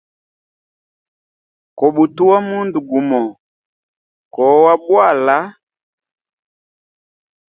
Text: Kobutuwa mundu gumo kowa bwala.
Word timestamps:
Kobutuwa 1.77 2.37
mundu 2.47 2.79
gumo 2.89 3.21
kowa 4.33 4.73
bwala. 4.83 5.37